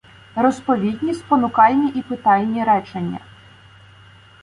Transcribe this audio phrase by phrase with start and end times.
[0.35, 3.19] Розповідні, спонукальні і питальні речення